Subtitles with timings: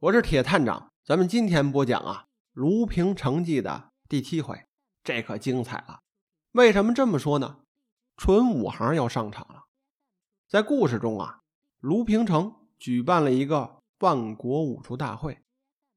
[0.00, 4.64] 我是铁探长，咱们今天播讲啊《卢平城记》的第七回，
[5.02, 6.02] 这可精彩了。
[6.52, 7.62] 为什么这么说呢？
[8.16, 9.64] 纯武行要上场了。
[10.48, 11.40] 在故事中啊，
[11.80, 15.40] 卢平城举办了一个万国武术大会，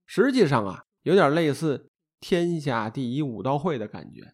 [0.07, 4.33] 实际上啊，有点类似天下第一武道会的感觉。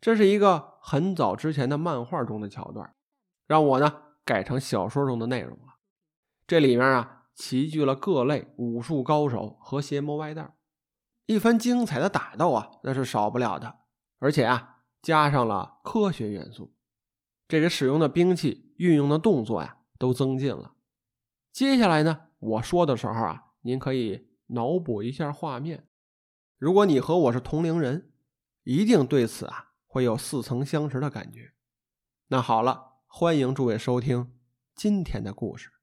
[0.00, 2.92] 这是一个很早之前的漫画中的桥段，
[3.46, 5.74] 让我呢改成小说中的内容了。
[6.48, 7.15] 这里面啊。
[7.36, 10.56] 齐聚了各类武术高手和邪魔歪道，
[11.26, 13.80] 一番精彩的打斗啊，那是少不了的。
[14.18, 16.74] 而且啊，加上了科学元素，
[17.46, 20.76] 这个使用的兵器、运用的动作呀，都增进了。
[21.52, 25.86] 接下来呢，我说的时候啊，您可以脑补一下画面。
[26.56, 28.12] 如果你和我是同龄人，
[28.64, 31.52] 一定对此啊会有似曾相识的感觉。
[32.28, 34.32] 那好了，欢迎诸位收听
[34.74, 35.75] 今天的故事。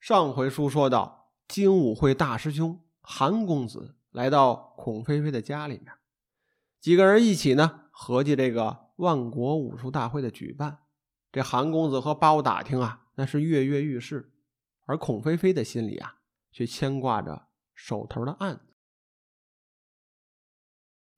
[0.00, 5.92] 上回书说到，精武会大师兄韩公子来到孔飞飞的家里面，
[6.80, 10.84] 几个人一起呢合计这个万国武术大会的举办。
[11.30, 14.32] 这韩公子和包打听啊，那是跃跃欲试，
[14.86, 16.16] 而孔飞飞的心里啊，
[16.50, 18.72] 却牵挂着手头的案子。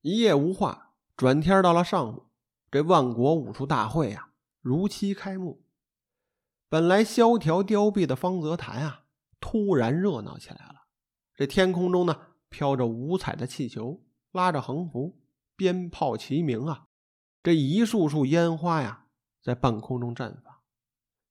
[0.01, 2.27] 一夜无话，转天到了上午，
[2.69, 5.62] 这万国武术大会呀，如期开幕。
[6.73, 9.05] 本来萧条凋敝的方泽潭啊，
[9.39, 10.87] 突然热闹起来了。
[11.35, 12.17] 这天空中呢，
[12.49, 15.21] 飘着五彩的气球，拉着横幅，
[15.55, 16.87] 鞭炮齐鸣啊！
[17.43, 19.09] 这一束束烟花呀，
[19.43, 20.61] 在半空中绽放，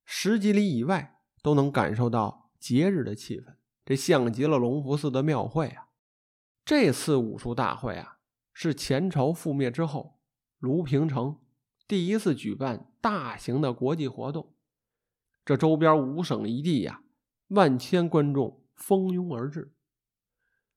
[0.04, 3.56] 十几里以外都能感受到节日的气氛。
[3.84, 5.88] 这像极了隆福寺的庙会啊！
[6.64, 8.18] 这次武术大会啊，
[8.52, 10.20] 是前朝覆灭之后，
[10.60, 11.40] 卢平城
[11.88, 14.51] 第一次举办大型的国际活动。
[15.44, 17.02] 这周边五省一地呀，
[17.48, 19.72] 万千观众蜂拥而至，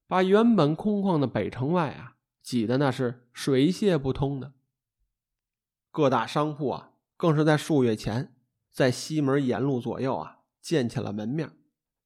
[0.07, 4.53] 把原本空旷的北城外啊挤得那是水泄不通的。
[5.91, 8.35] 各大商铺啊，更是在数月前
[8.71, 11.51] 在西门沿路左右啊建起了门面，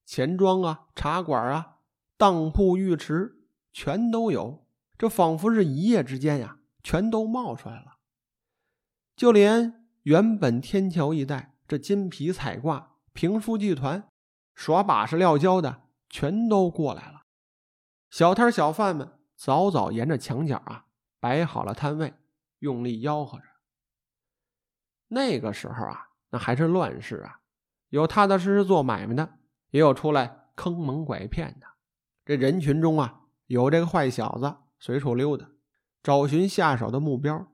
[0.05, 1.77] 钱庄啊、茶馆啊、
[2.17, 4.67] 当铺、浴池全都有。
[4.97, 7.99] 这仿佛是一夜之间呀，全都冒出来了。
[9.15, 11.55] 就连原本天桥一带。
[11.69, 14.09] 这金皮彩挂、评书剧团、
[14.55, 17.25] 耍把式撂跤的，全都过来了。
[18.09, 20.85] 小摊小贩们早早沿着墙角啊
[21.19, 22.15] 摆好了摊位，
[22.57, 23.43] 用力吆喝着。
[25.09, 27.41] 那个时候啊，那还是乱世啊，
[27.89, 29.37] 有踏踏实实做买卖的，
[29.69, 31.67] 也有出来坑蒙拐骗的。
[32.25, 35.47] 这人群中啊，有这个坏小子随处溜达，
[36.01, 37.51] 找寻下手的目标。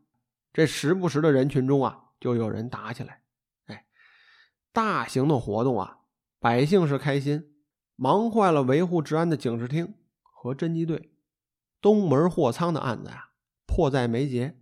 [0.54, 3.24] 这时不时的人群中啊，就有人打起来。
[4.76, 6.00] 大型的活动啊，
[6.38, 7.56] 百姓是开心，
[7.96, 11.14] 忙坏了维护治安的警视厅和侦缉队。
[11.80, 13.30] 东门货仓的案子呀，
[13.66, 14.62] 迫在眉睫。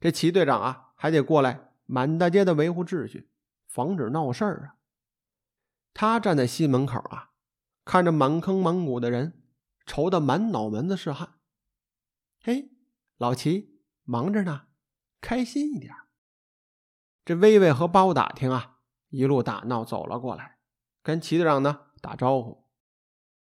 [0.00, 3.28] 这齐队长啊，还得过来满大街的维护秩序，
[3.66, 4.76] 防止闹事儿啊。
[5.92, 7.32] 他站在西门口啊，
[7.84, 9.42] 看着满坑满谷的人，
[9.84, 11.34] 愁得满脑门子是汗。
[12.40, 12.70] 嘿，
[13.18, 14.68] 老齐，忙着呢，
[15.20, 15.94] 开心一点。
[17.22, 18.71] 这微微和包打听啊。
[19.12, 20.56] 一路打闹走了过来，
[21.02, 22.66] 跟齐队长呢打招呼。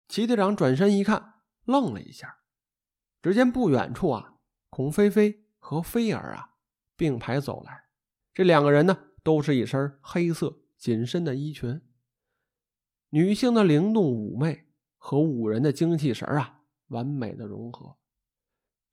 [0.08, 1.34] 齐队长转身一看，
[1.64, 2.40] 愣了一下，
[3.22, 4.34] 只见不远处啊，
[4.68, 6.56] 孔飞飞和飞儿啊
[6.96, 7.84] 并排走来。
[8.34, 11.80] 这两个人呢，都是一身黑色紧身的衣裙。
[13.10, 14.66] 女性的灵动妩媚
[14.96, 17.96] 和武人的精气神啊，完美的融合，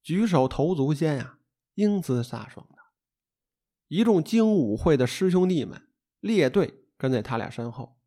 [0.04, 1.40] 举手投足间呀，
[1.74, 2.78] 英姿飒爽的。
[3.88, 5.88] 一众精武会的师兄弟们。
[6.22, 8.00] 列队跟在他俩身后，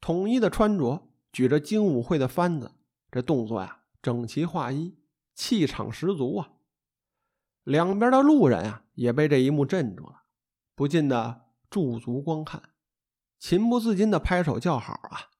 [0.00, 2.72] 统一的穿着，举着精武会的幡子，
[3.10, 4.98] 这动作呀整齐划一，
[5.34, 6.52] 气场十足啊！
[7.64, 10.22] 两边的路人啊也被这一幕镇住了，
[10.74, 12.70] 不禁的驻足观看，
[13.38, 15.32] 情不自禁的拍手叫好啊！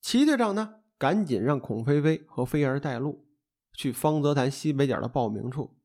[0.00, 3.28] 齐队长呢，赶紧让孔飞飞和飞儿带路，
[3.74, 5.78] 去方泽潭西北角的报名处。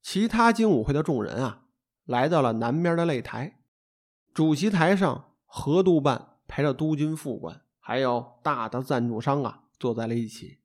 [0.00, 1.66] 其他精武会的众人啊，
[2.04, 3.57] 来到了南边的擂台。
[4.38, 10.60] 主席台上，何督办陪着督军副官，还有大的赞助商啊，坐在了一起。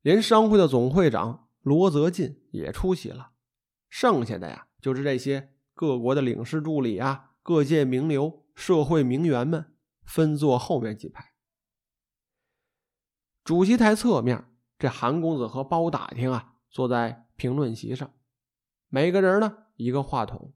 [0.00, 3.32] 连商会的总会长罗泽进也出席了。
[3.90, 9.74] 剩下的呀，就是这些各国的领事助理啊，各界名流、社会名媛们，
[10.06, 11.34] 分坐后面几排。
[13.44, 14.42] 主席台侧面，
[14.78, 18.10] 这韩公子和包打听啊，坐在评论席上，
[18.88, 20.54] 每个人呢一个话筒，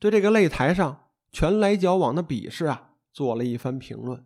[0.00, 1.04] 对这个擂台上。
[1.30, 4.24] 拳来脚往的比试啊，做了一番评论。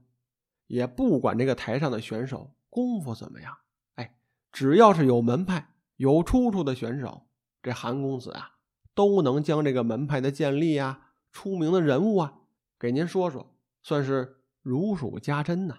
[0.67, 3.57] 也不管这个台上的选手功夫怎么样，
[3.97, 4.17] 哎，
[4.53, 7.27] 只要是有门派、有出处的选手，
[7.61, 8.53] 这韩公子啊，
[8.95, 12.35] 都能将这个门派的建立啊、出名的人物啊，
[12.79, 13.53] 给您说说，
[13.83, 15.79] 算是如数家珍呐。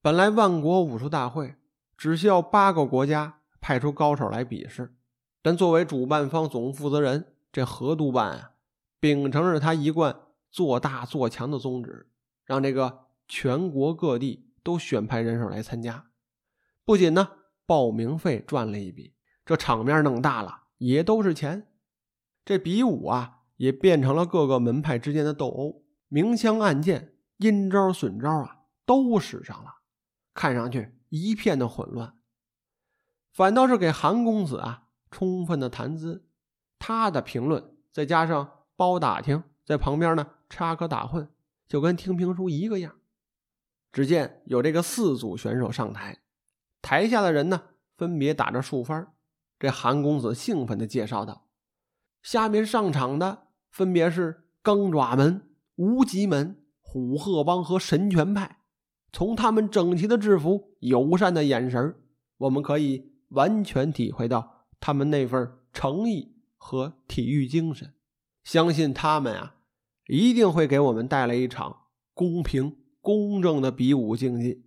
[0.00, 1.56] 本来万国武术大会
[1.96, 4.94] 只需要八个国家派出高手来比试，
[5.42, 8.52] 但作为主办方总负责人，这何督办啊，
[9.00, 10.14] 秉承着他一贯
[10.52, 12.10] 做大做强的宗旨，
[12.44, 13.10] 让这个。
[13.32, 16.10] 全国各地都选派人手来参加，
[16.84, 17.28] 不仅呢
[17.64, 19.14] 报名费赚了一笔，
[19.44, 21.68] 这场面弄大了也都是钱。
[22.44, 29.76] 这比武啊也变成了各个门派之间的斗殴，明枪暗箭、阴招损招啊都使上了，
[30.34, 32.18] 看上去一片的混乱。
[33.32, 36.26] 反倒是给韩公子啊充分的谈资，
[36.80, 41.28] 他的评论再加上包打听，在旁边呢插科打诨，
[41.68, 42.96] 就跟听评书一个样。
[43.92, 46.22] 只见有这个四组选手上台，
[46.80, 47.60] 台下的人呢
[47.98, 49.12] 分别打着数番。
[49.58, 51.46] 这韩公子兴奋地介绍道
[52.24, 58.60] ：“下面上场的分别是钢爪门、无极门、虎鹤帮和神拳派。
[59.12, 61.96] 从他们整齐的制服、友善的眼神
[62.38, 67.92] 我们可以完全体会到他们那份诚意和体育精神。
[68.42, 69.56] 相信他们啊，
[70.06, 74.66] 一定会给我们带来一场公平。”公正的比武竞技，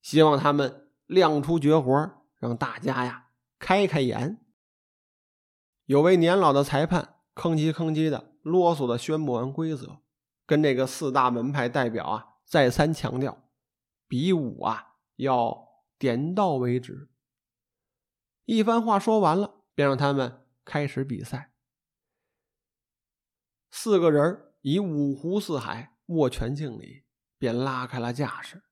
[0.00, 1.92] 希望他们亮出绝活，
[2.38, 4.38] 让大家呀开开眼。
[5.86, 9.98] 有位年老的裁判吭叽吭叽的啰嗦的宣布完规则，
[10.46, 13.42] 跟这个四大门派代表啊再三强调，
[14.06, 15.66] 比武啊要
[15.98, 17.08] 点到为止。
[18.44, 21.55] 一番话说完了，便让他们开始比赛。
[23.78, 27.04] 四个人以五湖四海握拳敬礼。
[27.38, 28.62] 便拉开了架势，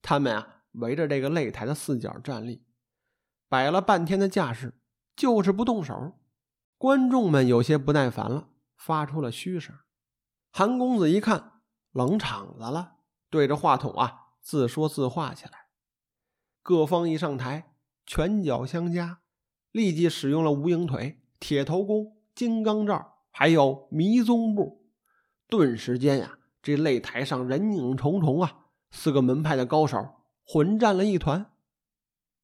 [0.00, 2.64] 他们啊围着这个擂台的四角站立，
[3.48, 4.80] 摆了半天的架势，
[5.16, 6.16] 就是不动手。
[6.78, 9.76] 观众们有些不耐烦了，发出了嘘声。
[10.52, 11.60] 韩公子一看
[11.90, 12.98] 冷场子了，
[13.28, 15.66] 对着话筒啊自说自话起来。
[16.62, 17.74] 各方一上台，
[18.06, 19.18] 拳脚相加，
[19.72, 24.86] 立即使用了无影腿、铁头功、金刚罩，还有迷踪步，
[25.46, 26.38] 顿时间呀。
[26.62, 30.08] 这擂台上人影重重啊，四个门派的高手
[30.42, 31.50] 混战了一团。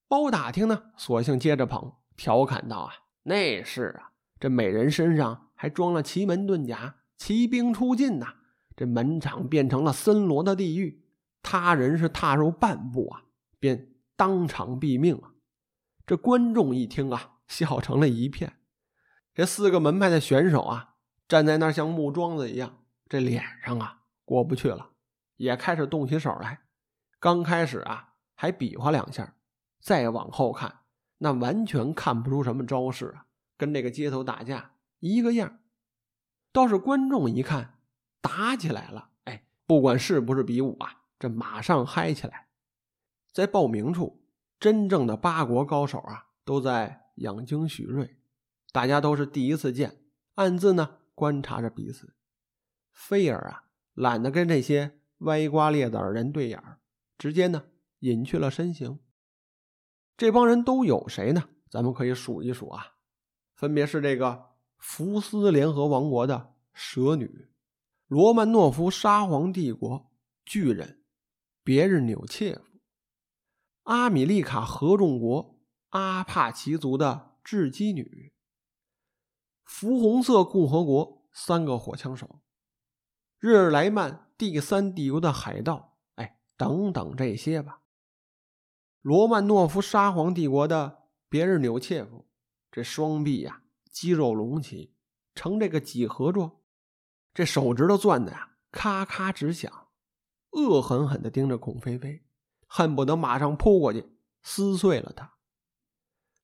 [0.06, 2.92] 包打听呢，索性接着捧，调侃道：“啊，
[3.22, 8.26] 那是啊，这每人身上还装了奇门遁甲，奇兵出尽呐！
[8.76, 11.06] 这门场变成了森罗的地狱，
[11.40, 13.22] 他人是踏入半步啊，
[13.58, 15.32] 便当场毙命啊！”
[16.06, 18.58] 这观众一听啊，笑成了一片。
[19.34, 20.96] 这四个门派的选手啊，
[21.26, 24.00] 站在那儿像木桩子一样，这脸上啊。
[24.24, 24.90] 过不去了，
[25.36, 26.60] 也开始动起手来。
[27.18, 29.34] 刚开始啊，还比划两下，
[29.80, 30.80] 再往后看，
[31.18, 33.26] 那完全看不出什么招式啊，
[33.56, 35.58] 跟这个街头打架一个样。
[36.52, 37.78] 倒是观众一看
[38.20, 42.48] 打起来了，哎，不管是不是比武啊，这马上嗨起来。
[43.32, 44.22] 在报名处，
[44.60, 48.16] 真正的八国高手啊，都在养精蓄锐，
[48.72, 50.02] 大家都是第一次见，
[50.34, 52.14] 暗自呢观察着彼此。
[52.92, 53.68] 菲尔啊。
[53.94, 56.80] 懒得跟这些歪瓜裂枣人对眼儿，
[57.18, 57.64] 直接呢
[57.98, 58.98] 隐去了身形。
[60.16, 61.50] 这帮人都有谁呢？
[61.68, 62.94] 咱们可以数一数啊，
[63.54, 64.46] 分别是这个
[64.78, 67.50] 福斯联合王国的蛇女、
[68.06, 70.10] 罗曼诺夫沙皇帝国
[70.46, 71.04] 巨人
[71.62, 72.64] 别日纽切夫、
[73.82, 75.60] 阿米利卡合众国
[75.90, 78.31] 阿帕奇族的雉鸡女、
[79.72, 82.40] 福红色共和国三个火枪手。
[83.38, 87.80] 日耳莱曼第三帝国的海盗，哎，等等这些吧。
[89.00, 92.28] 罗曼诺夫沙皇帝国的别日纽切夫，
[92.70, 94.94] 这双臂呀，肌肉隆起，
[95.34, 96.58] 呈这个几何状，
[97.32, 99.88] 这手指头攥的呀，咔咔直响，
[100.50, 102.22] 恶狠狠地盯着孔飞飞，
[102.66, 104.12] 恨不得马上扑过去
[104.42, 105.32] 撕碎了他。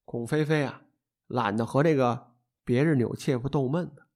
[0.07, 0.83] 孔飞飞啊，
[1.27, 2.28] 懒得和这个
[2.69, 4.07] 别日扭切夫逗闷子，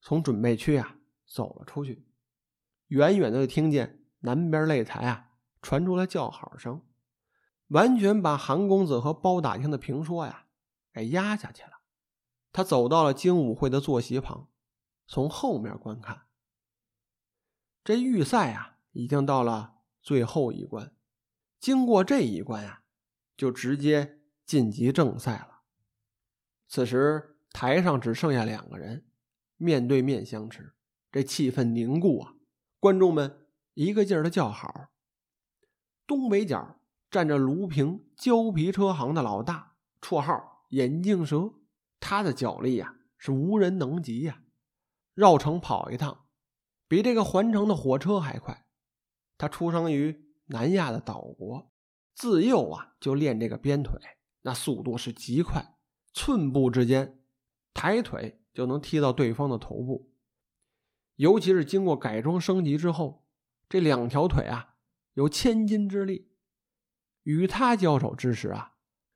[0.00, 2.06] 从准备区啊走了出去。
[2.86, 6.80] 远远的就听见南边擂台啊传出来叫好声，
[7.66, 10.46] 完全把韩公子和包打听的评说呀
[10.92, 11.80] 给压下去了。
[12.52, 14.48] 他走到了精武会的坐席旁，
[15.08, 16.28] 从后面观看。
[17.82, 20.94] 这预赛啊已经到了最后一关，
[21.58, 22.84] 经过这一关呀，
[23.36, 25.62] 就直接晋级正赛了。
[26.68, 29.04] 此时台上只剩下两个人，
[29.56, 30.74] 面对面相持，
[31.10, 32.34] 这气氛凝固啊。
[32.78, 34.90] 观众们一个劲儿的叫好，
[36.06, 41.54] 东北角站着卢平胶皮车行的老大，绰号眼镜蛇。
[41.98, 44.44] 他的脚力呀是无人能及呀，
[45.14, 46.26] 绕城跑一趟，
[46.86, 48.66] 比这个环城的火车还快。
[49.36, 51.72] 他出生于南亚的岛国，
[52.14, 54.00] 自幼啊就练这个鞭腿，
[54.42, 55.74] 那速度是极快，
[56.14, 57.17] 寸步之间，
[57.78, 60.10] 抬腿就能踢到对方的头部。
[61.14, 63.24] 尤其是经过改装升级之后，
[63.68, 64.74] 这两条腿啊
[65.14, 66.32] 有千斤之力。
[67.22, 68.74] 与他交手之时啊，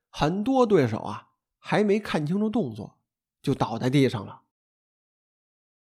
[0.08, 3.00] 很多对手啊还没看清楚动作，
[3.42, 4.42] 就倒在地上了。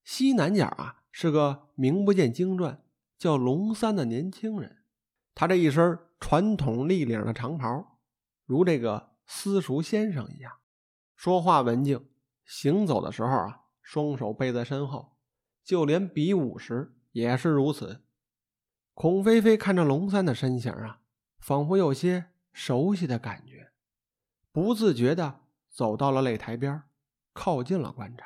[0.03, 2.83] 西南角啊是个名不见经传。
[3.19, 4.83] 叫龙三的年轻人，
[5.35, 7.99] 他这一身传统立领的长袍，
[8.45, 10.53] 如这个私塾先生一样，
[11.15, 12.03] 说话文静，
[12.51, 15.15] 行走的时候啊，双手背在身后，
[15.63, 18.03] 就连比武时也是如此。
[18.93, 20.99] 孔飞飞看着龙三的身形啊，
[21.39, 23.71] 仿佛有些熟悉的感觉，
[24.51, 26.83] 不自觉的走到了擂台边，
[27.31, 28.25] 靠近了观察。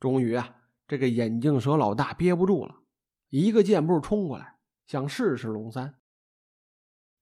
[0.00, 2.82] 终于啊，这个眼镜蛇老大憋不住了。
[3.28, 4.58] 一个箭步冲过来，
[4.88, 6.00] 想试试龙三。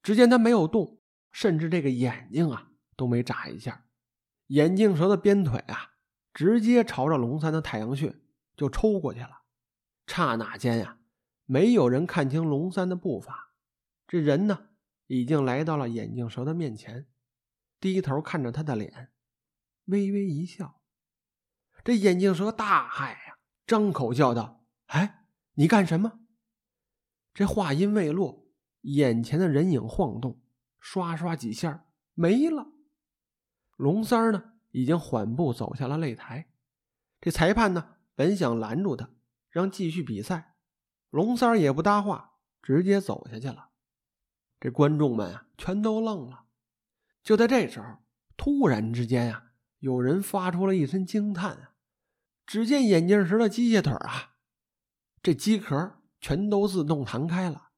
[0.03, 3.85] 只见他没有动，甚至这个眼睛啊都没眨一下。
[4.47, 5.98] 眼镜蛇的鞭腿啊，
[6.33, 8.17] 直接朝着龙三的太阳穴
[8.57, 9.43] 就抽过去了。
[10.07, 10.99] 刹那间呀，
[11.45, 13.53] 没有人看清龙三的步伐。
[14.07, 14.69] 这人呢，
[15.07, 17.07] 已经来到了眼镜蛇的面前，
[17.79, 19.13] 低头看着他的脸，
[19.85, 20.81] 微微一笑。
[21.85, 26.21] 这眼镜蛇大骇呀，张口叫道：“哎！”你干什么？
[27.35, 28.47] 这话音未落，
[28.83, 30.41] 眼前的人影晃动，
[30.79, 32.69] 刷刷几下没了。
[33.77, 36.49] 龙三儿呢，已经缓步走下了擂台。
[37.21, 39.11] 这裁判呢，本想拦住他，
[39.51, 40.55] 让继续比赛。
[41.11, 43.71] 龙三儿也不搭话，直接走下去了。
[44.61, 46.45] 这观众们啊，全都愣了。
[47.25, 47.97] 就在这时候，
[48.37, 51.73] 突然之间呀，有人发出了一声惊叹啊！
[52.47, 54.37] 只见眼镜蛇的机械腿啊！
[55.21, 57.71] 这机壳全都自动弹开了，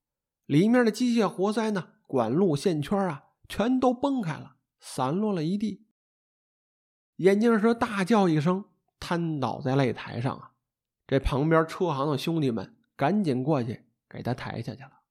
[0.45, 5.87] 里面的机械活塞呢、管路、线圈啊，全都崩开了，散落了一地。
[7.20, 8.64] 眼镜蛇大叫一声，
[8.98, 10.52] 瘫倒在擂台上啊！
[11.06, 15.02] 这旁边车行的兄弟们赶紧过去给他抬下去了。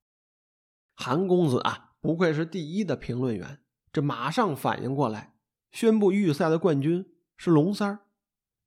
[0.95, 3.59] 韩公子啊，不愧是第一的评论员，
[3.93, 5.35] 这马上反应过来，
[5.71, 7.05] 宣布预赛的冠军
[7.37, 7.99] 是龙三儿。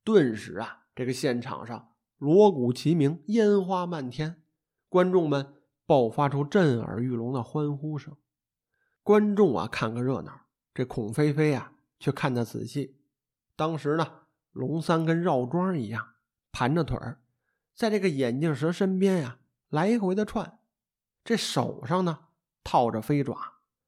[0.04, 1.88] 顿时啊，这个现场上。
[2.18, 4.44] 锣鼓齐鸣，烟花漫天，
[4.88, 8.16] 观众们爆发出震耳欲聋的欢呼声。
[9.02, 13.00] 观众啊，看个热闹，这孔飞飞啊，却看得仔细。
[13.54, 16.14] 当时呢，龙三跟绕桩一样，
[16.50, 17.20] 盘着腿儿，
[17.74, 20.58] 在这个眼镜蛇身边呀，来回的窜。
[21.24, 22.26] 这手上呢，
[22.64, 23.36] 套着飞爪，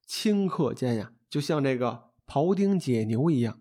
[0.06, 3.60] 顷刻间呀，就像这个庖丁解牛一样，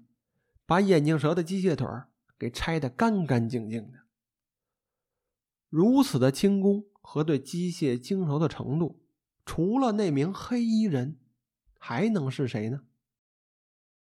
[0.66, 4.00] 把眼镜蛇的机械腿儿给拆得干干净净的。
[5.70, 9.02] 如此的轻功和对机械精熟的程度，
[9.46, 11.18] 除了那名黑衣人，
[11.80, 12.84] 还能是谁呢？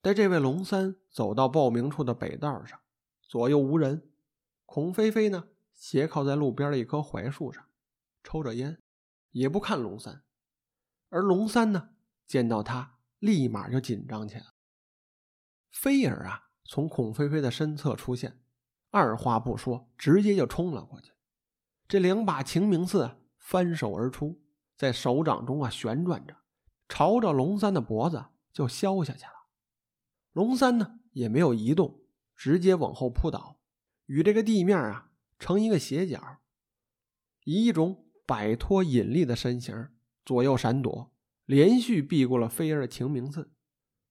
[0.03, 2.81] 待这位龙三走到报名处的北道上，
[3.21, 4.11] 左右无人，
[4.65, 7.67] 孔飞飞呢斜靠在路边的一棵槐树上，
[8.23, 8.81] 抽着烟，
[9.33, 10.23] 也不看龙三。
[11.11, 11.91] 而龙三呢
[12.27, 14.55] 见到他，立马就紧张起来了。
[15.71, 18.41] 飞儿啊从孔飞飞的身侧出现，
[18.91, 21.13] 二话不说，直接就冲了过去。
[21.87, 24.41] 这两把晴明刺翻手而出，
[24.79, 26.37] 在手掌中啊旋转着，
[26.89, 29.40] 朝着龙三的脖子就削下去了。
[30.33, 32.01] 龙三呢也没有移动，
[32.37, 33.61] 直接往后扑倒，
[34.07, 36.39] 与这个地面啊成一个斜角，
[37.45, 39.89] 以一种摆脱引力的身形
[40.25, 41.13] 左右闪躲，
[41.47, 43.51] 连续避过了飞儿的晴明刺。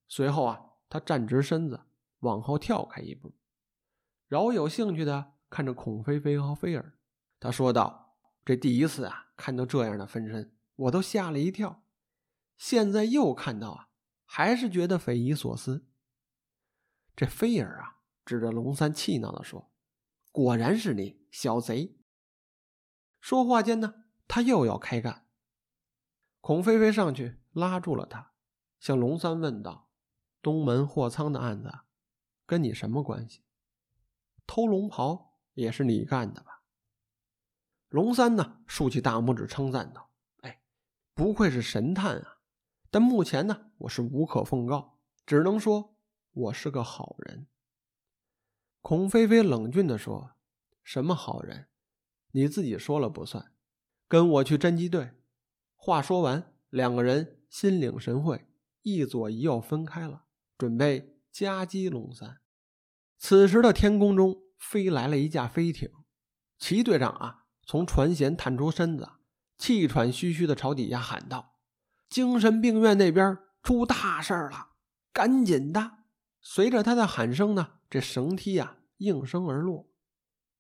[0.08, 1.82] 随后啊，他站直身子，
[2.20, 3.34] 往后跳开一步，
[4.28, 6.98] 饶有兴趣的看着孔飞飞和飞儿。
[7.40, 11.84] 他说道：“这第一次啊，看到这样的分身，我都吓了一跳。
[12.58, 13.88] 现在又看到啊，
[14.26, 15.86] 还是觉得匪夷所思。”
[17.20, 19.74] 这菲儿啊，指着龙三气恼的说
[20.32, 21.98] ：“果然是你，小贼！”
[23.20, 25.28] 说话间呢，他又要开干。
[26.40, 28.32] 孔飞飞上去拉住了他，
[28.80, 29.90] 向龙三问道
[30.42, 31.70] ：“东门货仓的案子，
[32.46, 33.44] 跟你什么关系？
[34.48, 36.64] 偷龙袍也是你干的吧？”
[37.90, 40.10] 龙三呢，竖起大拇指称赞道
[40.40, 40.62] ：“哎，
[41.14, 42.38] 不愧是神探啊！
[42.90, 45.99] 但目前呢，我是无可奉告，只能说
[46.32, 47.48] 我是个好人。”
[48.82, 50.32] 孔飞飞冷峻地说
[50.84, 51.68] ：“什么好人？
[52.32, 53.52] 你自己说了不算。
[54.08, 55.12] 跟我去侦缉队。”
[55.76, 58.48] 话说完，两个人心领神会，
[58.82, 60.26] 一左一右分开了，
[60.58, 62.40] 准备夹击龙三。
[63.18, 65.92] 此时的天空中飞来了一架飞艇，
[66.58, 69.10] 齐队长啊，从船舷探出身子，
[69.58, 71.58] 气喘吁吁的朝底下喊道
[72.10, 74.70] ：“精神病院那边出大事了，
[75.12, 75.99] 赶紧的！”
[76.42, 79.90] 随着他的喊声呢，这绳梯呀应声而落。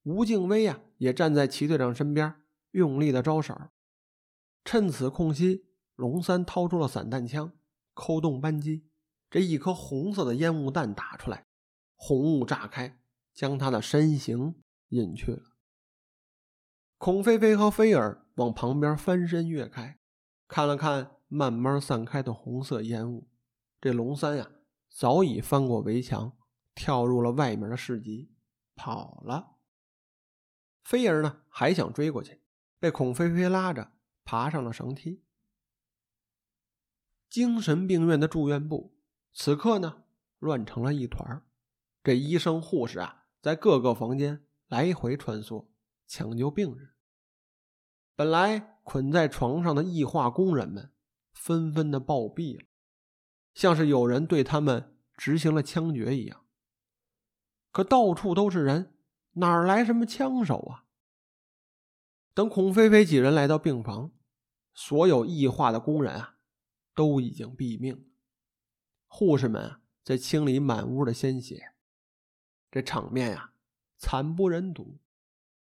[0.03, 2.35] 吴敬威呀也站在齐队长身边，
[2.71, 3.55] 用力的招手。
[4.65, 7.53] 趁此空隙，龙三掏出了散弹枪，
[7.93, 8.87] 扣动扳机，
[9.29, 11.47] 这一颗红色的烟雾弹打出来，
[11.95, 12.99] 红雾炸开，
[13.33, 15.43] 将他的身形隐去了。
[16.97, 19.99] 孔飞飞和菲儿往旁边翻身跃开，
[20.47, 23.29] 看了看慢慢散开的红色烟雾，
[23.79, 24.51] 这龙三呀。
[24.89, 26.37] 早已翻过围墙，
[26.75, 28.33] 跳入了外面的市集，
[28.75, 29.57] 跑了。
[30.83, 32.41] 飞儿呢，还想追过去，
[32.79, 33.93] 被孔飞飞拉着
[34.25, 35.23] 爬上了绳梯。
[37.29, 38.97] 精神病院的住院部
[39.31, 40.03] 此刻呢，
[40.39, 41.45] 乱成了一团
[42.03, 45.67] 这医生护士啊，在各个房间来回穿梭，
[46.07, 46.89] 抢救病人。
[48.15, 50.91] 本来捆在床上的异化工人们，
[51.31, 52.65] 纷纷的暴毙了。
[53.53, 56.45] 像是有人对他们执行了枪决一样，
[57.71, 58.95] 可到处都是人，
[59.33, 60.85] 哪来什么枪手啊？
[62.33, 64.11] 等孔飞飞几人来到病房，
[64.73, 66.37] 所有异化的工人啊，
[66.95, 68.05] 都已经毙命。
[69.07, 71.73] 护士们，在清理满屋的鲜血，
[72.71, 73.53] 这场面呀，
[73.97, 74.99] 惨不忍睹。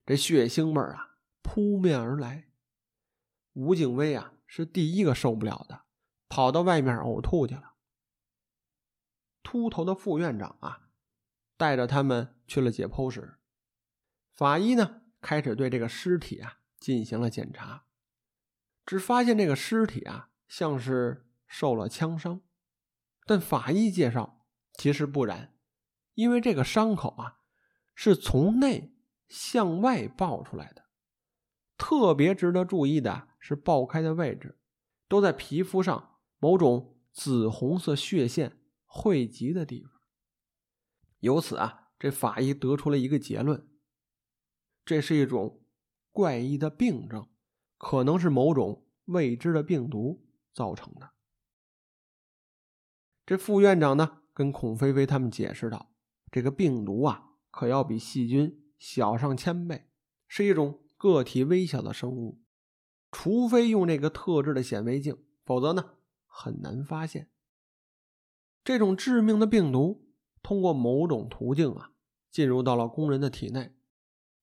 [0.06, 2.48] 这血腥味啊，扑面而来。
[3.54, 5.82] 吴景威啊，是第一个受不了的，
[6.28, 7.69] 跑到外面呕吐去了。
[9.42, 10.88] 秃头的副院长啊，
[11.56, 13.38] 带着他们去了解剖室。
[14.32, 17.84] 法医呢，开始对这个尸体啊进行了检查，
[18.86, 22.40] 只发现这个尸体啊像是受了枪伤，
[23.26, 25.54] 但法医介绍其实不然，
[26.14, 27.40] 因为这个伤口啊
[27.94, 28.94] 是从内
[29.28, 30.86] 向外爆出来的。
[31.76, 34.58] 特别值得注意的是，爆开的位置
[35.08, 38.59] 都在皮肤上某种紫红色血线。
[38.92, 39.92] 汇集的地方。
[41.20, 43.68] 由此啊，这法医得出了一个结论：
[44.84, 45.62] 这是一种
[46.10, 47.28] 怪异的病症，
[47.78, 51.12] 可能是某种未知的病毒造成的。
[53.24, 55.94] 这副院长呢，跟孔飞飞他们解释道
[56.32, 59.88] ：“这个病毒啊，可要比细菌小上千倍，
[60.26, 62.42] 是一种个体微小的生物，
[63.12, 67.29] 除非用这个特制的显微镜，否则呢，很难发现。”
[68.70, 70.06] 这种致命的病毒
[70.44, 71.90] 通过某种途径啊，
[72.30, 73.74] 进入到了工人的体内，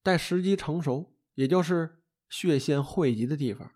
[0.03, 3.71] 待时机成熟，也就是血线汇集的地方，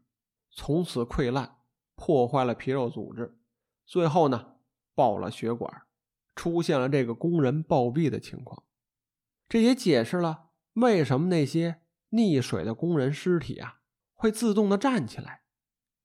[0.52, 1.60] 从此溃烂，
[1.96, 3.40] 破坏了皮肉组织，
[3.86, 4.58] 最后呢，
[4.94, 5.84] 爆了血管，
[6.36, 8.64] 出现了这个工人暴毙的情况。
[9.48, 13.76] 这也解释了为什么那些溺水的工人尸体啊
[14.14, 15.44] 会自动的站起来，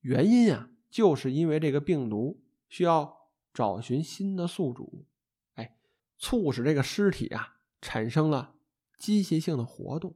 [0.03, 3.17] 原因啊，就是因为这个病毒需要。
[3.57, 5.07] 找寻新的宿主，
[5.55, 5.79] 哎，
[6.19, 8.55] 促使这个尸体啊产生了
[8.99, 10.14] 机械性的活动。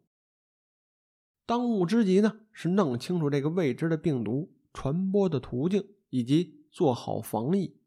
[1.46, 7.80] 当务之急呢是弄清楚这个未知的病毒传播的途径，以及做好防疫。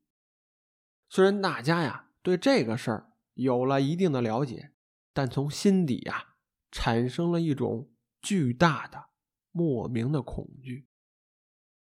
[1.08, 4.72] 虽然大家呀对这个事儿有了一定的了解，
[5.14, 6.34] 但从心底呀
[6.72, 7.92] 产生了一种
[8.24, 9.10] 巨大的
[9.52, 10.88] 莫名的恐惧。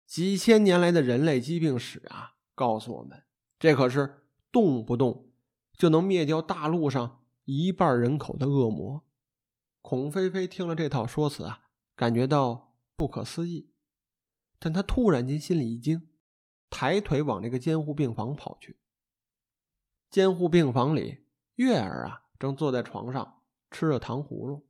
[0.06, 3.24] 几千年来的人类疾病史啊告诉我们。
[3.60, 5.30] 这可是动不动
[5.74, 9.04] 就能灭掉大陆上一半人口的恶魔。
[9.82, 13.70] 孔飞飞听了这套说辞啊，感觉到不可思议，
[14.58, 16.08] 但他突然间心里一惊，
[16.70, 18.78] 抬腿往这个监护病房跑去。
[20.08, 24.66] 监护病房里，月儿啊正坐在床上吃着糖葫芦，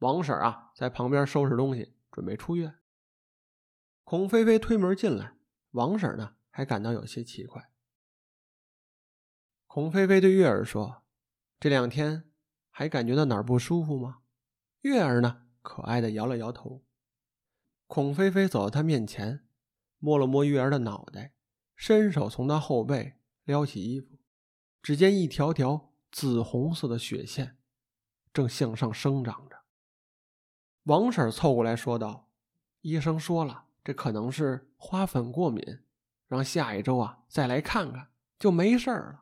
[0.00, 2.78] 王婶啊在旁边收拾东西，准备出院。
[4.04, 5.36] 孔飞飞推门进来，
[5.70, 7.70] 王婶呢还感到有些奇怪。
[9.72, 11.04] 孔飞飞对月儿说
[11.60, 12.24] ：“这两天
[12.70, 14.22] 还感觉到哪儿不舒服吗？”
[14.82, 16.84] 月儿呢，可爱的摇了摇头。
[17.86, 19.46] 孔飞飞走到他面前，
[20.00, 21.34] 摸了摸月儿的脑袋，
[21.76, 24.18] 伸手从她后背撩起衣服，
[24.82, 27.56] 只见一条条紫红色的血线
[28.32, 29.56] 正向上生长着。
[30.82, 32.28] 王婶凑过来说道
[32.82, 35.64] ：“医生说了，这可能是花粉过敏，
[36.26, 39.19] 让下一周啊再来看看，就没事儿了。”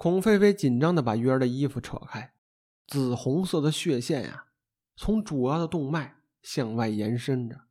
[0.00, 2.32] 孔飞飞紧张的把鱼儿的衣服扯开，
[2.86, 4.46] 紫红色的血线呀，
[4.96, 7.66] 从主要的动脉向外延伸着，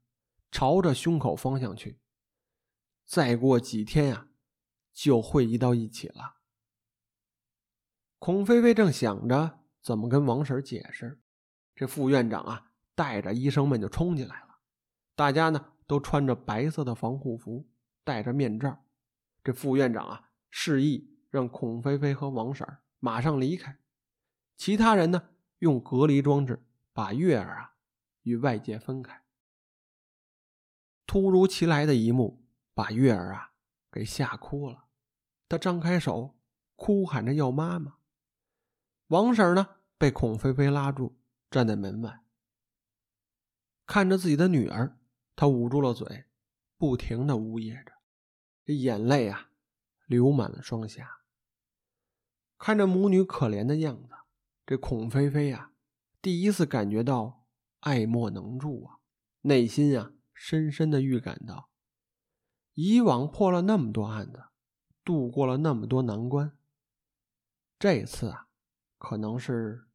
[0.52, 2.00] 朝着胸口方向去。
[3.04, 4.28] 再过几天呀，
[4.94, 6.36] 就会移到一起了。
[8.20, 11.20] 孔飞飞正想着怎么跟王婶解释，
[11.74, 14.60] 这副院长啊，带着医生们就冲进来了。
[15.16, 17.68] 大家呢都穿着白色的防护服，
[18.04, 18.86] 戴着面罩。
[19.44, 22.68] 这副院长啊，示意让孔飞飞和王婶
[23.00, 23.78] 马上离开，
[24.58, 27.76] 其他人呢用隔离装置把月儿啊
[28.24, 29.24] 与外界分开。
[31.06, 33.54] 突如其来的一幕把月儿啊
[33.92, 34.86] 给吓哭了，
[35.48, 36.36] 她张开手，
[36.76, 37.96] 哭喊着要妈妈。
[39.08, 41.18] 王婶呢被孔飞飞拉住，
[41.50, 42.24] 站在门外，
[43.86, 44.98] 看着自己的女儿，
[45.36, 46.26] 她捂住了嘴，
[46.78, 47.94] 不停的呜咽着，
[48.66, 49.50] 这眼泪啊
[50.06, 51.19] 流满了双颊。
[52.60, 54.14] 看着母女可怜的样子，
[54.68, 55.72] 这孔飞飞呀
[56.22, 57.48] 第一次感觉到
[57.80, 59.00] 爱莫能助啊，
[59.42, 61.72] 内心啊深深的预感到，
[62.74, 64.50] 以往破了那么多案子，
[65.04, 66.56] 度过了那么多难关，
[67.80, 68.46] 这次啊。
[69.02, 69.88] 可能是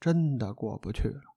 [0.00, 1.36] 真的过不去了。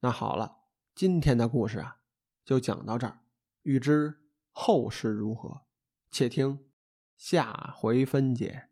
[0.00, 2.02] 那好了，今天的故事啊，
[2.44, 3.24] 就讲到这儿。
[3.62, 5.62] 欲知后事如何，
[6.10, 6.70] 且听
[7.22, 8.71] 下回分解。